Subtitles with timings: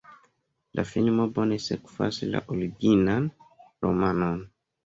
[0.79, 3.29] La filmo bone sekvas la originan
[3.87, 4.43] romanon.